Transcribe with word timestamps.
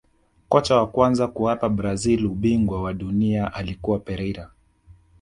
kocha 0.49 0.75
wa 0.75 0.87
kwanza 0.87 1.27
kuwapa 1.27 1.69
brazil 1.69 2.25
ubingwa 2.25 2.81
wa 2.83 2.93
dunia 2.93 3.53
alikuwa 3.53 3.99
Pereira 3.99 4.51